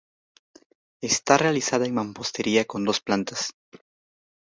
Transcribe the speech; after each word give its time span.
Está 1.03 1.37
realizada 1.37 1.85
en 1.85 1.93
mampostería 1.93 2.65
con 2.65 2.85
dos 2.85 3.01
plantas. 3.01 3.53